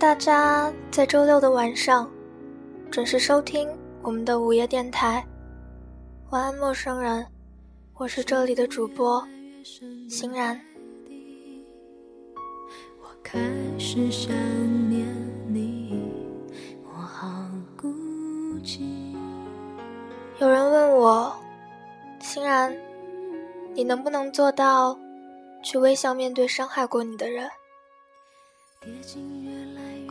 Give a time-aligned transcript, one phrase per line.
[0.00, 2.10] 大家在周六的晚上
[2.90, 3.68] 准时收听
[4.00, 5.22] 我们的午夜电台。
[6.30, 7.26] 晚安，陌生人，
[7.96, 9.22] 我是这里的主播
[10.08, 10.58] 欣然。
[13.02, 13.38] 我开
[13.78, 14.32] 始想
[14.88, 15.06] 念
[15.46, 16.02] 你，
[16.82, 17.28] 我好
[17.76, 17.86] 孤
[18.64, 19.14] 寂
[20.38, 21.36] 有人问我，
[22.20, 22.74] 欣然，
[23.74, 24.98] 你能不能做到
[25.62, 27.50] 去微笑面对伤害过你的人？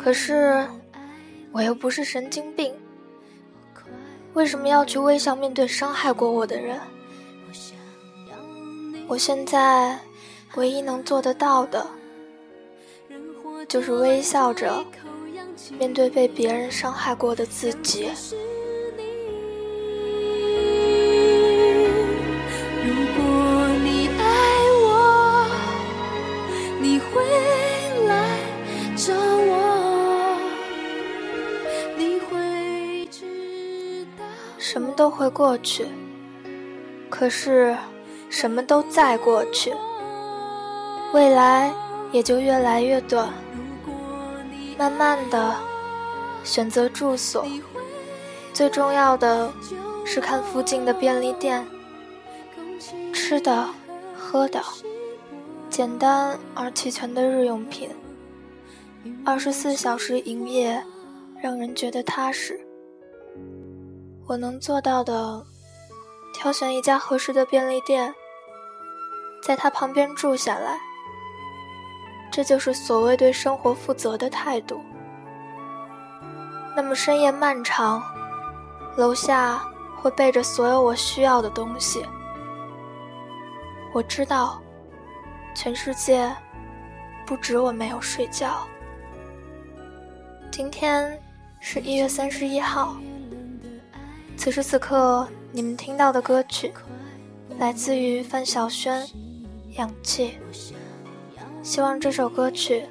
[0.02, 0.66] 可是，
[1.52, 2.74] 我又不是神经病，
[4.34, 6.80] 为什么要去微笑面对伤害过我的人？
[9.08, 10.00] 我现在
[10.56, 11.86] 唯一能做得到的，
[13.68, 14.86] 就是微笑着
[15.78, 18.10] 面对被别人伤害过的自己。
[34.72, 35.88] 什么都会过去，
[37.10, 37.76] 可是
[38.30, 39.74] 什么都在过去，
[41.12, 41.74] 未来
[42.12, 43.34] 也就越来越短。
[44.78, 45.56] 慢慢的，
[46.44, 47.44] 选择住所，
[48.54, 49.52] 最重要的
[50.06, 51.66] 是看附近的便利店，
[53.12, 53.68] 吃的、
[54.16, 54.62] 喝的，
[55.68, 57.90] 简单而齐全的日用品，
[59.26, 60.84] 二十四小时营业，
[61.42, 62.69] 让人觉得踏实。
[64.30, 65.44] 我能做到的，
[66.32, 68.14] 挑选一家合适的便利店，
[69.42, 70.80] 在它旁边住下来。
[72.32, 74.80] 这就是所谓对生活负责的态度。
[76.76, 78.04] 那么深夜漫长，
[78.96, 79.64] 楼下
[79.98, 82.06] 会备着所有我需要的东西。
[83.96, 84.62] 我知道，
[85.56, 86.32] 全世界
[87.26, 88.60] 不止我没有睡觉。
[90.52, 91.20] 今天
[91.60, 92.96] 是一月三十一号。
[94.40, 96.72] 此时此刻，你们听到的歌曲
[97.58, 99.06] 来自于范晓萱，
[99.78, 100.38] 《氧气》。
[101.62, 102.86] 希望这首歌曲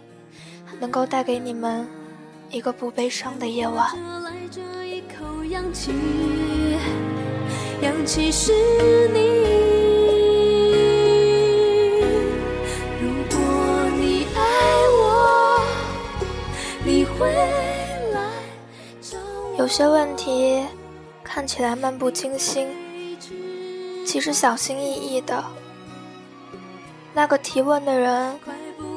[0.78, 1.88] 能够带给你们
[2.50, 3.88] 一个不悲伤的夜晚。
[7.80, 8.53] 氧气是
[9.09, 9.20] 你，
[13.00, 13.38] 如果
[13.97, 14.38] 你爱
[15.00, 15.65] 我，
[16.84, 17.32] 你会
[18.12, 18.20] 来
[19.56, 20.62] 有些问题。
[21.38, 22.66] 看起来漫不经心，
[24.04, 25.44] 其实小心翼翼的。
[27.15, 28.37] 那个提问的人，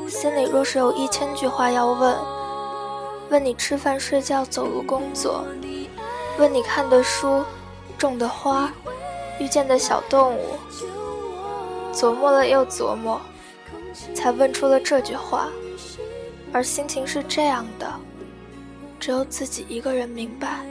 [0.09, 2.17] 心里若是有一千句话要问：
[3.29, 5.45] 问你吃饭、睡觉、走路、工作；
[6.39, 7.45] 问你看的书、
[7.95, 8.73] 种的花、
[9.39, 10.55] 遇见的小动物。
[11.93, 13.21] 琢磨了又琢磨，
[14.15, 15.47] 才问出了这句话。
[16.51, 17.87] 而心情是这样的，
[18.99, 20.65] 只有自己一个人明白。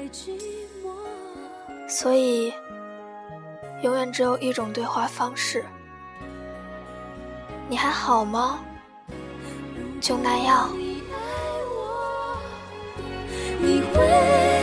[1.91, 2.55] 所以，
[3.83, 5.65] 永远只有一种对话方式。
[7.69, 8.61] 你还好吗？
[10.01, 10.71] 就那样。
[13.59, 14.60] 你会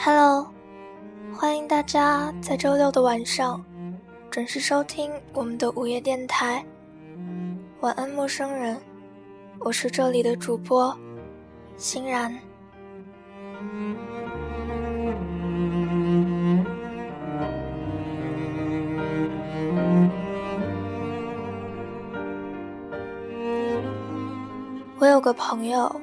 [0.00, 0.46] Hello，
[1.34, 3.62] 欢迎大家在周六的晚上
[4.30, 6.64] 准时收听我们的午夜电台。
[7.80, 8.80] 晚安，陌生人，
[9.58, 10.96] 我是这里的主播
[11.76, 12.32] 欣然。
[25.00, 26.00] 我有个朋友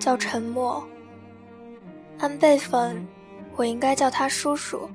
[0.00, 0.82] 叫沉默。
[2.20, 3.06] 按辈分，
[3.58, 4.88] 我应该叫他叔叔。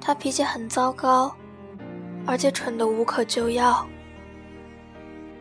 [0.00, 1.30] 他脾气很糟糕，
[2.26, 3.86] 而且蠢得无可救药。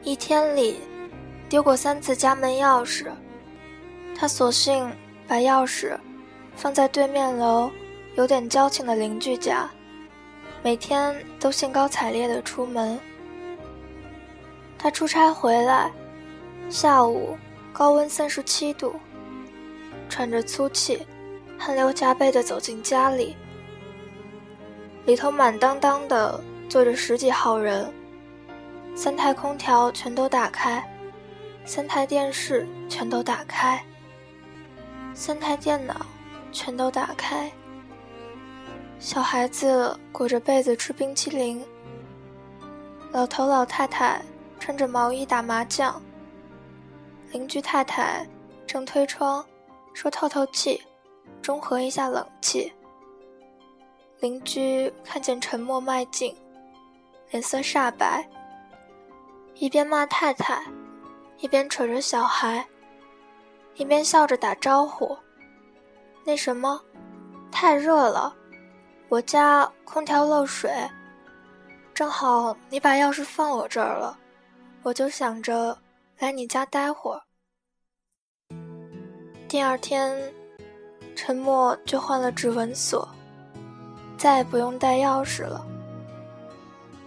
[0.04, 0.82] 一天里
[1.48, 3.08] 丢过三次家门钥匙，
[4.14, 4.92] 他索性
[5.26, 5.98] 把钥匙
[6.58, 7.72] 放在对面楼
[8.16, 9.70] 有点交情的邻居家，
[10.62, 13.00] 每天都兴高采烈地出门。
[14.78, 15.90] 他出差回来，
[16.70, 17.38] 下午
[17.72, 18.94] 高温三十七度。
[20.10, 21.06] 喘着粗气，
[21.58, 23.36] 汗流浃背地走进家里，
[25.06, 26.40] 里头满当当的
[26.70, 27.92] 坐着十几号人，
[28.96, 30.84] 三台空调全都打开，
[31.66, 33.84] 三台电视全都打开，
[35.14, 36.06] 三台电脑
[36.52, 37.52] 全都打开。
[39.00, 41.64] 小孩子裹着被子吃冰淇淋，
[43.12, 44.22] 老头老太太
[44.60, 46.02] 穿着毛衣打麻将，
[47.32, 48.26] 邻居太太
[48.66, 49.46] 正推窗。
[49.94, 50.80] 说透透气，
[51.42, 52.72] 中和一下冷气。
[54.20, 56.36] 邻居看见沉默迈进，
[57.30, 58.28] 脸色煞白，
[59.56, 60.64] 一边骂太太，
[61.38, 62.66] 一边扯着小孩，
[63.76, 65.16] 一边笑着打招呼
[66.26, 66.82] ：“那什么，
[67.52, 68.36] 太热了，
[69.08, 70.72] 我家空调漏水，
[71.94, 74.18] 正好你把钥匙放我这儿了，
[74.82, 75.78] 我就想着
[76.18, 77.22] 来你家待会儿。”
[79.48, 80.34] 第二天，
[81.18, 83.10] 沉默就换了指纹锁，
[84.20, 85.66] 再也不用带钥匙了。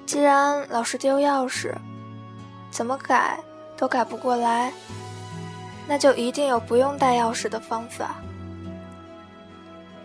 [0.04, 1.72] 既然老是丢钥匙，
[2.72, 3.38] 怎么改
[3.76, 4.72] 都改不过来，
[5.86, 8.16] 那就一定有不用带钥匙的方法。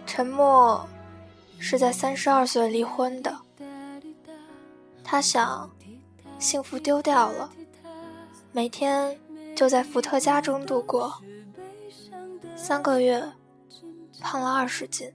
[0.05, 0.87] 沉默
[1.57, 3.35] 是在三十二岁离婚的，
[5.03, 5.67] 他想，
[6.37, 7.49] 幸福丢掉了，
[8.51, 9.19] 每天
[9.55, 11.11] 就在伏特加中度过。
[12.55, 13.21] 三个月，
[14.25, 15.07] 胖了二十斤，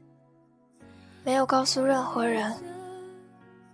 [1.25, 2.55] 没有告诉任何人，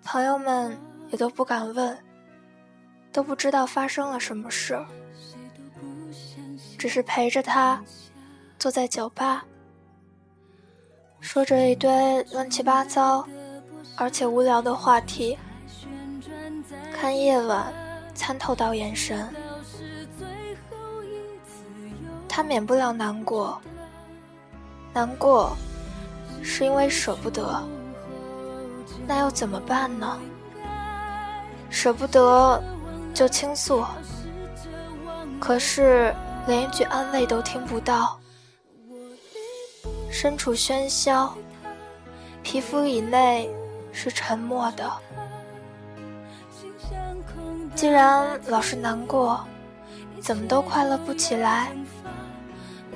[0.02, 0.74] 朋友们
[1.10, 1.98] 也都不敢问，
[3.12, 4.82] 都不知道发生了什么事，
[6.78, 7.78] 只是陪着他，
[8.58, 9.44] 坐在酒吧，
[11.20, 13.28] 说着一堆乱七八糟，
[13.98, 15.36] 而且无聊的话题，
[16.94, 17.70] 看夜晚
[18.14, 19.28] 参透到眼神。
[22.26, 23.60] 他免不了难过，
[24.96, 25.54] 难过，
[26.43, 27.62] 是因为舍不得。
[29.06, 30.19] 那又怎么办呢？
[31.69, 32.62] 舍不得，
[33.12, 33.84] 就倾诉。
[35.38, 36.14] 可是
[36.46, 38.19] 连一句安慰都听不到。
[40.10, 41.34] 身处喧嚣，
[42.43, 43.50] 皮肤以内
[43.93, 44.90] 是沉默的。
[47.75, 49.44] 既然老是难过，
[50.22, 51.70] 怎么都快乐不起来？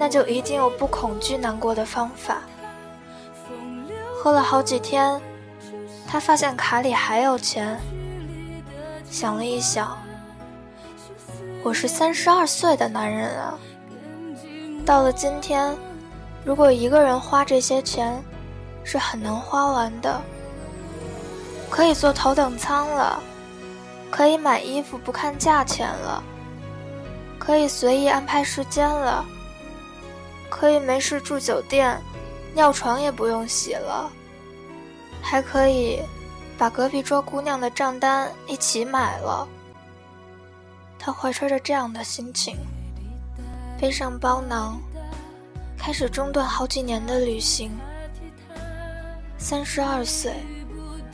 [0.01, 2.39] 那就一定有不恐惧难过的方法。
[4.17, 5.21] 喝了好几天，
[6.09, 7.79] 他发现卡里还有钱。
[9.11, 9.99] 想了一想，
[11.63, 13.59] 我是三十二岁的男人啊。
[14.87, 15.77] 到了今天，
[16.47, 18.19] 如果一个人花这些钱，
[18.83, 20.19] 是很难花完的。
[21.69, 23.23] 可以坐头等舱了，
[24.11, 26.25] 可以买衣服不看价钱了，
[27.39, 29.23] 可以随意安排时间了。
[30.51, 31.99] 可以没事住酒店，
[32.55, 34.11] 尿床也不用洗了，
[35.23, 36.03] 还可以
[36.59, 39.47] 把隔壁桌姑娘的账单一起买了。
[40.99, 42.59] 他怀揣着这样的心情，
[43.81, 44.79] 背上包囊，
[45.79, 47.71] 开始中断好几年的旅行。
[49.39, 50.35] 三十二岁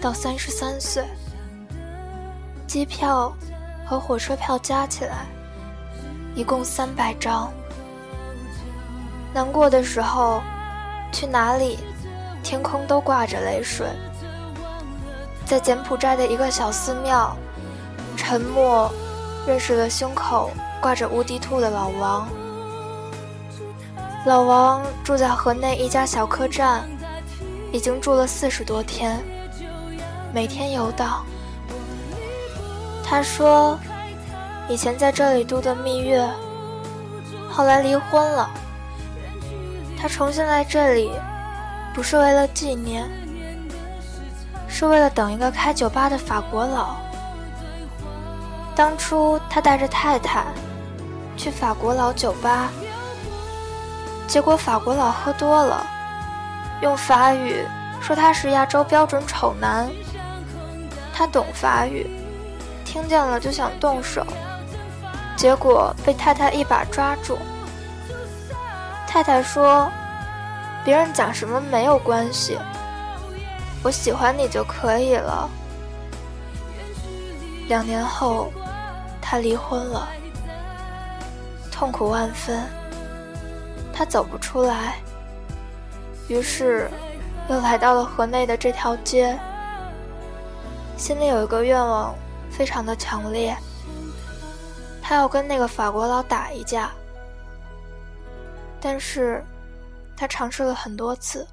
[0.00, 1.05] 到三十三岁，
[2.66, 3.33] 机票
[3.87, 5.26] 和火车票加起来，
[6.35, 7.52] 一共三百张。
[9.37, 10.40] 难过的时候，
[11.12, 11.78] 去哪里，
[12.43, 13.87] 天空都挂着泪水。
[15.45, 17.37] 在柬埔寨的一个小寺庙，
[18.16, 18.90] 沉默
[19.47, 20.50] 认识了胸口
[20.81, 22.26] 挂着无敌兔的老王。
[24.25, 26.88] 老王住在河内一家小客栈，
[27.73, 29.23] 已经住了四十多天，
[30.33, 31.23] 每天游荡。
[33.05, 33.78] 他说，
[34.66, 36.26] 以前在这里度的蜜月，
[37.50, 38.49] 后来离婚了。
[39.99, 41.11] 他重新来这里，
[41.95, 43.09] 不是为了纪念，
[44.69, 46.97] 是为了等一个开酒吧的法国佬。
[48.75, 50.45] 当初他带着太太
[51.37, 52.69] 去法国佬酒吧，
[54.29, 55.87] 结果法国佬喝多了，
[56.83, 57.67] 用法语
[58.00, 59.88] 说他是亚洲标准丑男。
[61.15, 62.07] 他懂法语，
[62.85, 64.26] 听见了就想动手，
[65.35, 67.38] 结果被太太一把抓住。
[69.16, 69.90] 太太说
[70.85, 72.58] ：“别人讲什么没有关系，
[73.82, 75.49] 我喜欢你就可以了。
[77.66, 78.52] 两年后，
[79.18, 80.06] 他离婚了，
[81.73, 82.62] 痛苦万分。
[83.90, 84.99] 他走不出来，
[86.28, 86.90] 于是
[87.49, 89.35] 又来到了河内的这条街，
[90.99, 92.14] 心里有一个愿望，
[92.50, 93.56] 非常的强烈，
[95.00, 96.90] 他要跟那个法国佬打一架。
[98.80, 99.45] 但是，
[100.16, 101.47] 他尝试了很多次，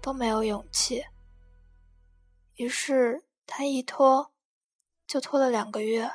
[0.00, 1.04] 都没有勇气。
[2.56, 4.30] 于是他一拖。
[5.06, 6.10] 就拖了两个月，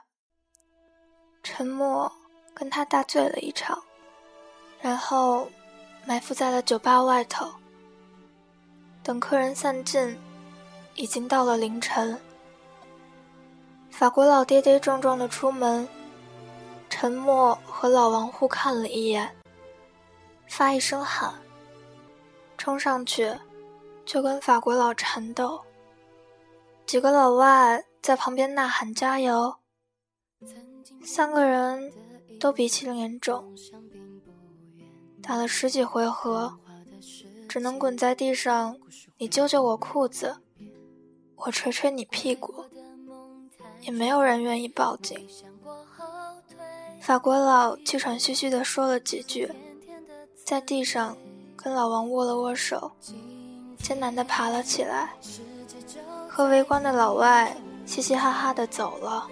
[1.43, 2.11] 沉默
[2.55, 3.81] 跟他大醉了一场，
[4.81, 5.47] 然后
[6.07, 7.47] 埋伏在了酒吧外头。
[9.03, 10.19] 等客人散尽，
[10.95, 12.19] 已经到了凌晨。
[13.91, 15.87] 法国佬跌跌撞撞的出门，
[16.89, 19.33] 沉默和老王互看了一眼，
[20.49, 21.33] 发一声喊，
[22.57, 23.33] 冲上去
[24.05, 25.61] 就跟法国佬缠斗。
[26.85, 27.85] 几个老外。
[28.01, 29.57] 在旁边呐喊加油，
[31.03, 31.91] 三个人
[32.39, 33.53] 都鼻青脸肿，
[35.21, 36.57] 打了十几回合，
[37.49, 38.77] 只能滚在地上。
[39.17, 40.37] 你揪揪我裤子，
[41.35, 42.63] 我捶捶你屁股，
[43.81, 45.27] 也没有人愿意报警。
[47.01, 49.51] 法国佬气喘吁吁地说了几句，
[50.49, 51.15] 在地上
[51.55, 52.91] 跟老王握了握手，
[53.83, 55.11] 艰难地爬了起来，
[56.27, 57.55] 和围观的老外。
[57.85, 59.27] 嘻嘻哈哈的走了。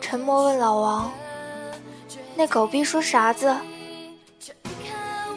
[0.00, 1.12] 沉默问老王
[2.34, 3.54] ：“那狗逼说啥子？”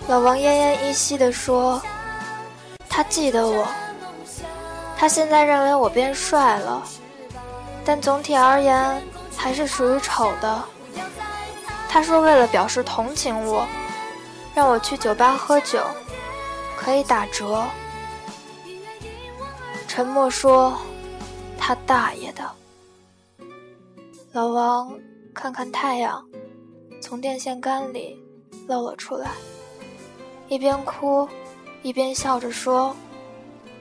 [0.09, 1.79] 老王奄奄一息的说
[2.89, 3.67] ：“他记得我，
[4.97, 6.81] 他现在认为我变帅了，
[7.85, 8.99] 但总体而言
[9.37, 10.63] 还是属于丑的。
[11.93, 13.67] 他说为了表示同情我，
[14.55, 15.79] 让我去酒吧喝酒，
[16.75, 17.63] 可以打折。”
[19.87, 20.75] 沉默说
[21.55, 22.49] ：“他大爷的！”
[24.33, 24.91] 老王
[25.35, 26.27] 看看太阳，
[26.99, 28.19] 从电线杆里
[28.67, 29.29] 露了出来，
[30.47, 31.29] 一边哭
[31.83, 32.95] 一边笑着说：“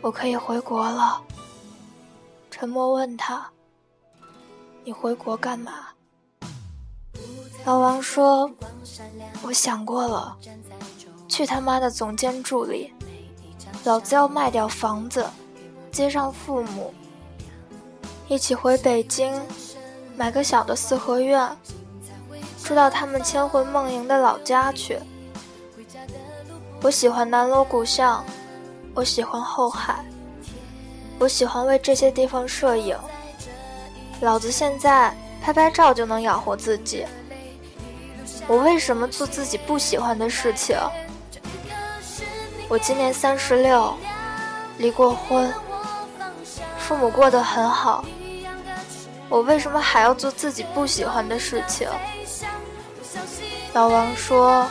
[0.03, 1.19] 我可以回国了。”
[2.53, 3.51] 沉默问他
[4.85, 5.87] ：“你回国干嘛？”
[7.65, 8.51] 老王说
[9.43, 10.37] ：“我想过了，
[11.29, 12.93] 去他妈的总监助理，
[13.85, 15.25] 老子要卖掉房子。”
[15.93, 16.93] 接上父母，
[18.27, 19.39] 一起回北京，
[20.17, 21.55] 买个小的四合院，
[22.65, 24.99] 住到他们千魂梦萦的老家去。
[26.81, 28.25] 我喜欢南锣鼓巷，
[28.95, 30.03] 我喜欢后海，
[31.19, 32.97] 我喜欢为这些地方摄影。
[34.23, 37.05] 老子现在拍拍照就能养活自己，
[38.47, 40.77] 我为什么做自己不喜欢的事情？
[42.69, 43.95] 我今年三十六，
[44.79, 45.53] 离过婚。
[46.79, 48.05] 父母过得很好，
[49.29, 51.89] 我为什么还要做自己不喜欢的事情？
[53.73, 54.67] 老王说：“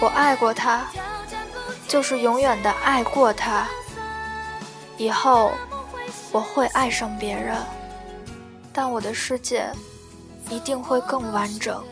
[0.00, 0.86] 我爱过他，
[1.86, 3.68] 就是永远的爱过他。
[4.96, 5.52] 以后
[6.32, 7.56] 我会爱上别人，
[8.72, 9.70] 但我的世界
[10.48, 11.84] 一定会更完整，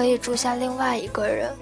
[0.00, 1.54] 可以住下另外一个人。”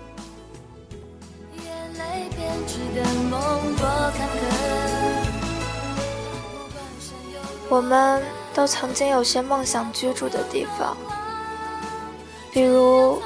[7.69, 8.23] 我们
[8.55, 10.97] 都曾经有些梦想居住的地方，
[12.53, 13.21] 比如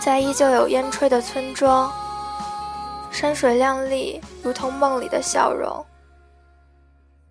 [0.00, 1.92] 在依旧有烟炊的村庄，
[3.10, 5.84] 山水亮丽，如同梦里的笑容，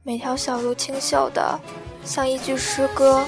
[0.04, 1.60] 每条小路清秀的
[2.04, 3.24] 像一句诗歌；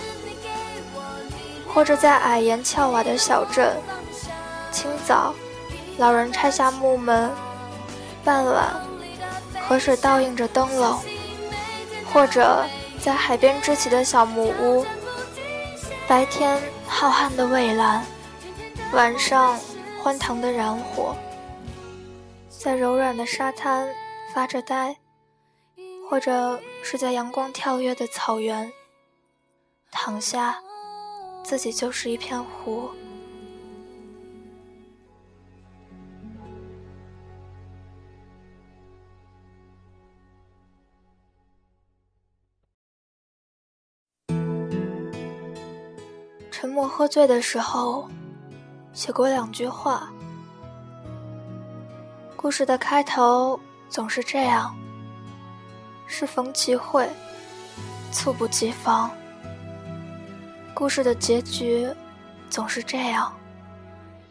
[1.74, 3.78] 或者在矮檐翘瓦的小镇，
[4.72, 5.34] 清早
[5.98, 7.32] 老人拆下木门，
[8.24, 8.74] 傍晚
[9.68, 11.00] 河水倒映着灯笼，
[12.14, 12.66] 或者。
[13.00, 14.84] 在海边支起的小木屋，
[16.08, 18.04] 白天浩瀚的蔚蓝，
[18.92, 19.58] 晚上
[20.02, 21.16] 欢腾的燃火，
[22.50, 23.88] 在柔软的沙滩
[24.34, 24.98] 发着呆，
[26.10, 28.74] 或者是在阳光跳跃的草原，
[29.92, 30.60] 躺下，
[31.48, 32.90] 自己就是一片湖。
[46.52, 48.10] 沉默喝醉的时候，
[48.92, 50.12] 写过两句话。
[52.36, 54.78] 故事的开头总是这样：
[56.08, 57.10] 适逢其会，
[58.12, 59.10] 猝不及防。
[60.78, 61.92] 故事的结局
[62.52, 63.36] 总是这样：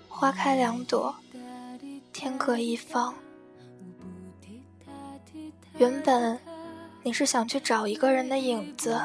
[0.08, 1.12] 花开两朵，
[2.12, 3.12] 天各一方。
[5.76, 6.38] 原本
[7.02, 8.96] 你是想去找一个人的影子，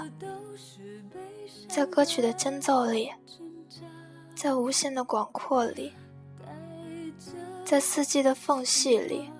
[1.68, 3.12] 在歌曲的间奏里，
[4.36, 5.94] 在无限的广阔里，
[7.66, 9.32] 在四季的缝隙里，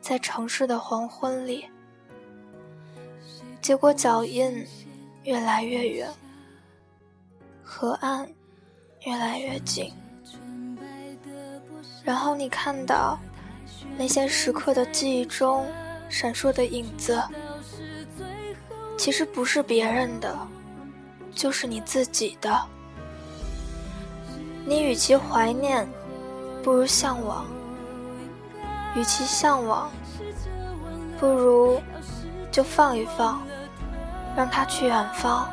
[0.00, 1.66] 在城市的黄昏里。
[3.60, 4.64] 结果脚印
[5.24, 6.08] 越来越远，
[7.74, 8.28] 河岸
[9.00, 9.90] 越来越近，
[12.04, 13.18] 然后你看到
[13.96, 15.66] 那些时刻的记忆中
[16.10, 17.20] 闪烁的影子，
[18.98, 20.36] 其实不是别人的，
[21.34, 22.62] 就是你自己的。
[24.66, 25.88] 你与其怀念，
[26.62, 27.46] 不如向往；
[28.94, 29.90] 与其向往，
[31.18, 31.80] 不如
[32.50, 33.42] 就放一放。
[34.36, 35.48] 让它去远方。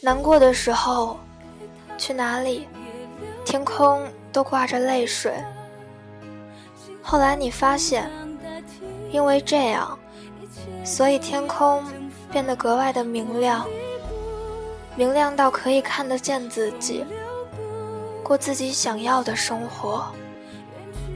[0.00, 1.18] 难过的时候，
[1.96, 2.68] 去哪里，
[3.44, 5.34] 天空都挂着泪水。
[7.02, 8.10] 后来你发现，
[9.10, 9.98] 因为这样，
[10.84, 11.84] 所以天空
[12.30, 13.66] 变得格外的明亮，
[14.94, 17.04] 明亮到可以看得见自己，
[18.22, 20.06] 过自己想要的生活，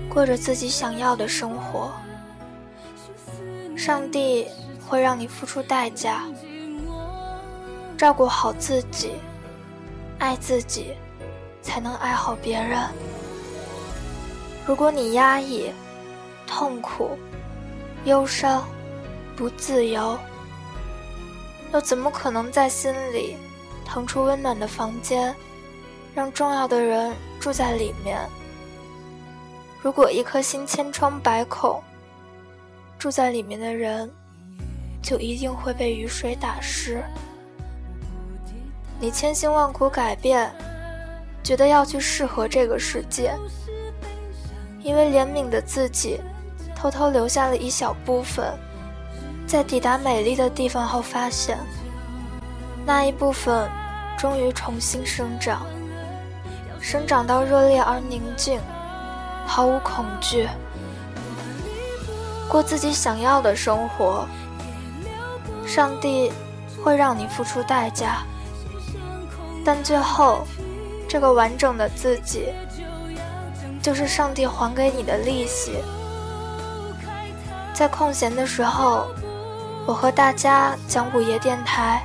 [0.08, 1.92] 过着自己想要的生活。
[3.76, 4.48] 上帝。
[4.84, 6.24] 会让你付出代价，
[8.02, 9.12] 照顾好自己，
[10.18, 10.96] 爱自己，
[11.62, 12.76] 才能爱好别人。
[14.66, 15.70] 如果你压抑、
[16.44, 17.16] 痛苦、
[18.04, 18.66] 忧伤、
[19.36, 20.18] 不自由，
[21.72, 23.36] 又怎么可能在心里
[23.84, 25.32] 腾出温暖的房间，
[26.12, 28.18] 让重要的人住在里面？
[29.80, 31.80] 如果一颗心千疮百孔，
[32.98, 34.10] 住在里面的人。
[35.00, 37.02] 就一定会被雨水打湿。
[39.02, 40.48] 你千辛万苦改变，
[41.42, 43.34] 觉得要去适合这个世界，
[44.80, 46.20] 因为怜悯的自己，
[46.76, 48.56] 偷偷留下了一小部分，
[49.44, 51.58] 在抵达美丽的地方后，发现
[52.86, 53.68] 那一部分
[54.16, 55.66] 终于重新生长，
[56.80, 58.60] 生长到热烈而宁静，
[59.44, 60.46] 毫无恐惧，
[62.48, 64.28] 过自己想要的生活。
[65.66, 66.30] 上帝
[66.84, 68.22] 会让你付出代价，
[69.64, 70.46] 但最后，
[71.08, 72.52] 这个完整的自己，
[73.80, 75.76] 就是上帝还给你的利息。
[77.72, 79.06] 在空闲的时候，
[79.86, 82.02] 我和大家讲午夜电台。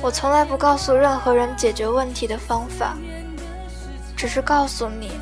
[0.00, 2.96] 我从来不告诉任何人解决问题的方法，
[4.16, 5.12] 只是告诉你，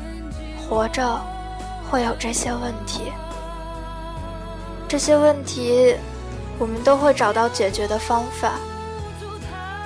[0.57, 1.21] 活着
[1.89, 3.11] 会有这些问题，
[4.87, 5.95] 这些问题。
[6.59, 8.51] 我们都会找到解决的方法，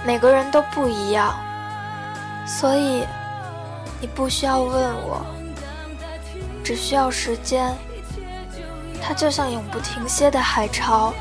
[0.05, 1.33] 每个人都不一样，
[2.45, 3.03] 所以
[3.99, 5.25] 你不需要问我，
[6.63, 7.75] 只需要时间。
[9.01, 11.11] 它就像永不停歇的海潮，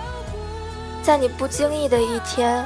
[1.02, 2.64] 在你不经意的一天，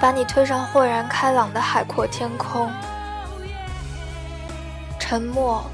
[0.00, 2.70] 把你推上豁然开朗的海阔天空。
[4.98, 5.64] 沉默，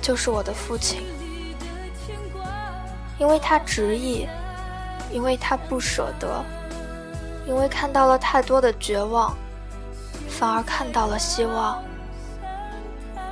[0.00, 1.00] 就是我的父亲，
[3.18, 4.28] 因为他执意。
[5.10, 6.42] 因为他不舍得，
[7.46, 9.34] 因为看到了太多的绝望，
[10.28, 11.82] 反而看到了希望。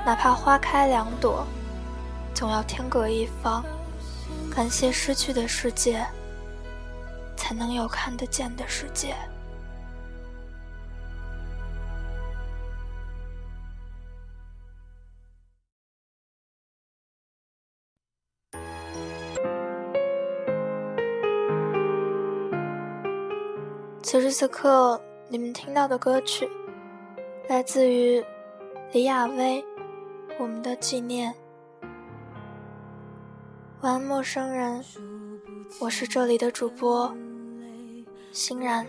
[0.05, 1.47] 哪怕花开两朵，
[2.35, 3.65] 总要天各一方。
[4.51, 6.05] 感谢失去的世界，
[7.37, 9.15] 才能有看得见的世界。
[24.31, 26.49] 此刻，你们听到的歌曲
[27.49, 28.25] 来自于
[28.93, 29.63] 李亚薇，
[30.39, 31.33] 《我们的纪念》。
[33.81, 34.85] 晚安，陌生人，
[35.81, 37.13] 我是这里的主播
[38.31, 38.87] 欣然。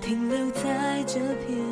[0.00, 1.69] 停留在这片。